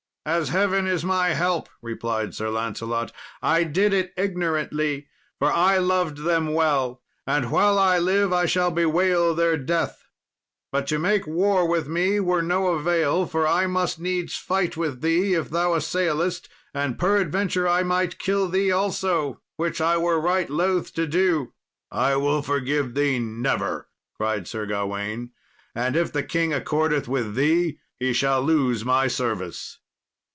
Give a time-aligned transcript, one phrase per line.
[0.23, 3.11] "As heaven is my help," replied Sir Lancelot,
[3.41, 5.07] "I did it ignorantly,
[5.39, 10.05] for I loved them well, and while I live I shall bewail their death;
[10.71, 15.01] but to make war with me were no avail, for I must needs fight with
[15.01, 20.51] thee if thou assailest, and peradventure I might kill thee also, which I were right
[20.51, 21.53] loth to do."
[21.89, 25.31] "I will forgive thee never," cried Sir Gawain,
[25.73, 29.79] "and if the king accordeth with thee he shall lose my service."